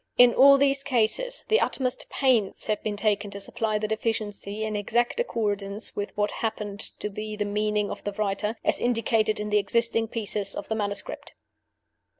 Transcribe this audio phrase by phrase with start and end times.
[0.17, 4.75] In all these cases the utmost pains have been taken to supply the deficiency in
[4.75, 9.51] exact accordance with what appeared to be the meaning of the writer, as indicated in
[9.51, 11.33] the existing pieces of the manuscript.